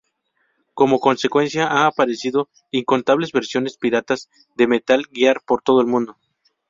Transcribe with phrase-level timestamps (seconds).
[0.73, 4.15] Como consecuencia han aparecido incontables versiones pirata
[4.57, 6.17] de Metal Gear por todo el mundo.